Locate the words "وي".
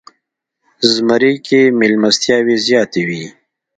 3.07-3.25